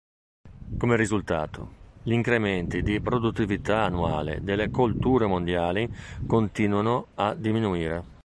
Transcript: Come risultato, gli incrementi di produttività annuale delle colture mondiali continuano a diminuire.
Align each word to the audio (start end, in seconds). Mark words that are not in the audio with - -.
Come 0.79 0.95
risultato, 0.97 1.73
gli 2.01 2.11
incrementi 2.13 2.81
di 2.81 2.99
produttività 3.01 3.83
annuale 3.83 4.41
delle 4.43 4.71
colture 4.71 5.27
mondiali 5.27 5.87
continuano 6.25 7.09
a 7.13 7.35
diminuire. 7.35 8.03